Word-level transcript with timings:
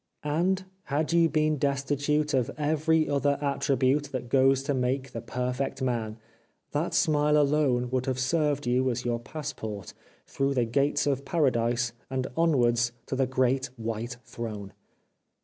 And, 0.25 0.65
had 0.85 1.13
you 1.13 1.29
been 1.29 1.59
destitute 1.59 2.33
of 2.33 2.49
every 2.57 3.07
other 3.07 3.37
attribute 3.39 4.05
that 4.05 4.29
goes 4.29 4.63
to 4.63 4.73
make 4.73 5.11
the 5.11 5.21
perfect 5.21 5.79
man, 5.83 6.17
that 6.71 6.95
smile 6.95 7.37
alone 7.37 7.91
would 7.91 8.07
have 8.07 8.17
served 8.17 8.65
you 8.65 8.89
as 8.89 9.05
your 9.05 9.19
passport 9.19 9.93
through 10.25 10.55
the 10.55 10.65
gates 10.65 11.05
of 11.05 11.23
Paradise 11.23 11.91
and 12.09 12.25
onwards 12.35 12.93
to 13.05 13.15
the 13.15 13.27
Great 13.27 13.67
White 13.77 14.17
Throne 14.25 14.73